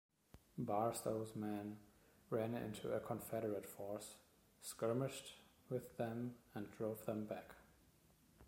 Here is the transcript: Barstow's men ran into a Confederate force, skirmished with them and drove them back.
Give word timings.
Barstow's 0.57 1.35
men 1.35 1.77
ran 2.31 2.55
into 2.55 2.91
a 2.91 2.99
Confederate 2.99 3.67
force, 3.67 4.15
skirmished 4.59 5.33
with 5.69 5.95
them 5.97 6.33
and 6.55 6.71
drove 6.71 7.05
them 7.05 7.25
back. 7.25 7.53